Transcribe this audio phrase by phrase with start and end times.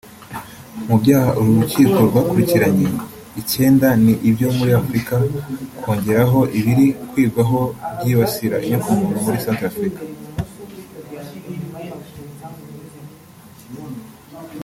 [0.87, 2.87] Mu byaha uru rukiko rwakurikiranye
[3.41, 5.15] icyenda ni ibyo muri Africa
[5.83, 7.59] kongeraho ibiri kwigwaho
[7.97, 10.01] byibasira inyoko muntu muri Centrafrica